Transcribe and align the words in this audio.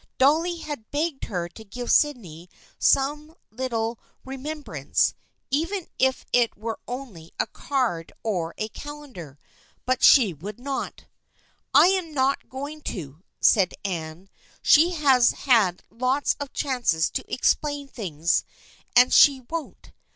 Dolly 0.17 0.55
had 0.61 0.89
begged 0.89 1.25
her 1.25 1.47
to 1.49 1.63
give 1.63 1.91
Sydney 1.91 2.49
some 2.79 3.35
little 3.51 3.99
re 4.25 4.35
THE 4.35 4.41
FRIENDSHIP 4.41 4.57
OF 4.57 4.57
ANNE 4.57 4.59
181 4.67 5.13
membrance, 5.13 5.13
even 5.51 5.87
if 5.99 6.25
it 6.33 6.57
were 6.57 6.79
only 6.87 7.31
a 7.39 7.45
card 7.45 8.11
or 8.23 8.55
a 8.57 8.69
calendar, 8.69 9.37
but 9.85 10.03
she 10.03 10.33
would 10.33 10.59
not." 10.59 11.05
I 11.75 11.85
am 11.89 12.15
not 12.15 12.49
going 12.49 12.81
to," 12.81 13.21
said 13.39 13.75
Anne." 13.85 14.31
She 14.63 14.89
has 14.93 15.33
had 15.43 15.83
lots 15.91 16.35
of 16.39 16.51
chances 16.51 17.11
to 17.11 17.31
explain 17.31 17.87
things, 17.87 18.43
and 18.95 19.13
she 19.13 19.41
won't. 19.41 19.91